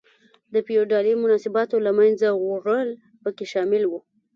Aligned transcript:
د 0.53 0.55
فیوډالي 0.65 1.13
مناسباتو 1.23 1.75
له 1.85 1.91
منځه 1.99 2.27
وړل 2.35 2.89
پکې 3.23 3.45
شامل 3.53 3.83
و. 3.87 3.93